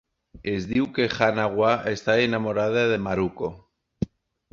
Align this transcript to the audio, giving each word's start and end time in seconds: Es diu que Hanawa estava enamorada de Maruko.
Es 0.51 0.63
diu 0.69 0.85
que 0.95 1.05
Hanawa 1.17 1.73
estava 1.91 2.23
enamorada 2.29 2.87
de 2.93 2.97
Maruko. 3.09 3.51